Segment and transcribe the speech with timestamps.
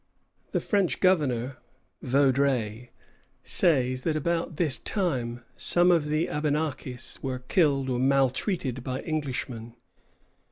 [0.51, 1.57] The French governor,
[2.01, 2.87] Vaudreuil,
[3.43, 9.75] says that about this time some of the Abenakis were killed or maltreated by Englishmen.